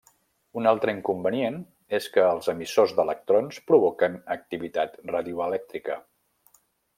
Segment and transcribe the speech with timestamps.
[0.59, 1.59] Un altre inconvenient
[1.97, 6.01] és que els emissors d'electrons provoquen activitat radioelèctrica.